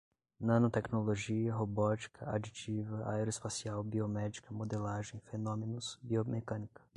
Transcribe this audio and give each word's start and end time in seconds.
Nanotecnologia, 0.41 1.53
robótica, 1.55 2.27
aditiva, 2.31 3.05
aeroespacial, 3.07 3.83
biomédica, 3.83 4.51
modelagem, 4.51 5.21
fenômenos, 5.29 5.99
biomecânica 6.01 6.81